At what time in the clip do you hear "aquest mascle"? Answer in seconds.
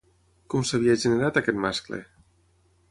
1.43-2.03